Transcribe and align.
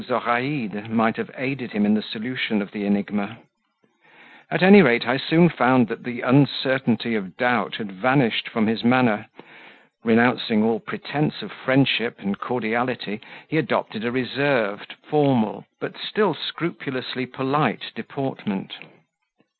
Zoraide 0.03 0.89
might 0.89 1.15
have 1.17 1.29
aided 1.37 1.73
him 1.73 1.85
in 1.85 1.93
the 1.93 2.01
solution 2.01 2.59
of 2.59 2.71
the 2.71 2.85
enigma; 2.85 3.37
at 4.49 4.63
any 4.63 4.81
rate 4.81 5.07
I 5.07 5.17
soon 5.17 5.47
found 5.47 5.89
that 5.89 6.03
the 6.03 6.21
uncertainty 6.21 7.13
of 7.13 7.37
doubt 7.37 7.75
had 7.75 7.91
vanished 7.91 8.49
from 8.49 8.65
his 8.65 8.83
manner; 8.83 9.27
renouncing 10.03 10.63
all 10.63 10.79
pretence 10.79 11.43
of 11.43 11.51
friendship 11.51 12.19
and 12.19 12.39
cordiality, 12.39 13.21
he 13.47 13.59
adopted 13.59 14.03
a 14.03 14.11
reserved, 14.11 14.95
formal, 15.07 15.67
but 15.79 15.95
still 15.99 16.33
scrupulously 16.33 17.27
polite 17.27 17.91
deportment. 17.93 18.75